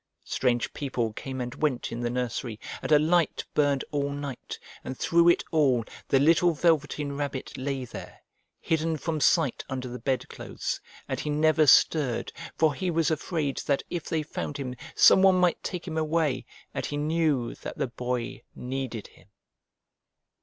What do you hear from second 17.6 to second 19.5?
the Boy needed him.